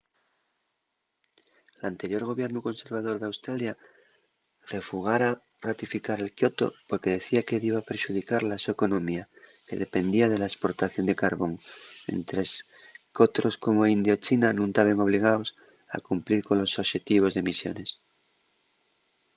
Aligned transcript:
l'anterior 1.81 2.23
gobiernu 2.29 2.59
conservador 2.67 3.15
d'australia 3.19 3.73
refugara 4.73 5.29
ratificar 5.67 6.15
el 6.23 6.31
kyoto 6.37 6.67
porque 6.87 7.15
decía 7.17 7.45
que 7.47 7.63
diba 7.65 7.87
perxudicar 7.89 8.41
la 8.49 8.57
so 8.63 8.69
economía 8.75 9.23
que 9.67 9.81
dependía 9.83 10.25
de 10.29 10.37
la 10.41 10.49
esportación 10.51 11.05
de 11.07 11.19
carbón 11.23 11.53
mientres 12.07 12.49
qu'otros 13.15 13.53
como 13.65 13.91
india 13.95 14.13
o 14.17 14.21
china 14.25 14.47
nun 14.51 14.71
taben 14.77 14.97
obligaos 15.05 15.47
a 15.95 15.97
cumplir 16.07 16.39
colos 16.49 16.79
oxetivos 16.83 17.31
d'emisiones 17.33 17.89